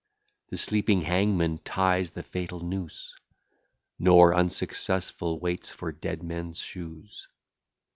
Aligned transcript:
The 0.49 0.57
sleeping 0.57 1.01
hangman 1.01 1.59
ties 1.59 2.09
the 2.09 2.23
fatal 2.23 2.59
noose, 2.59 3.13
Nor 3.99 4.33
unsuccessful 4.33 5.39
waits 5.39 5.69
for 5.69 5.91
dead 5.91 6.23
men's 6.23 6.57
shoes. 6.57 7.27